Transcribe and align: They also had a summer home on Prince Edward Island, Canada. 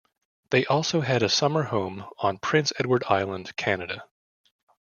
They 0.49 0.65
also 0.65 1.01
had 1.01 1.21
a 1.21 1.29
summer 1.29 1.61
home 1.61 2.07
on 2.17 2.39
Prince 2.39 2.73
Edward 2.79 3.03
Island, 3.07 3.55
Canada. 3.55 4.05